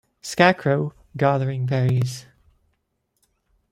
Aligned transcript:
Scarecrow 0.23 0.93
gathering 1.15 1.67
berries. 1.67 2.25